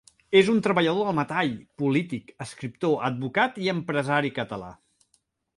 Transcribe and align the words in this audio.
És 0.37 0.47
un 0.53 0.61
treballador 0.67 1.09
del 1.09 1.15
metall, 1.17 1.53
polític, 1.83 2.33
escriptor, 2.47 2.97
advocat 3.11 3.63
i 3.67 3.73
empresari 3.77 4.37
català. 4.41 4.73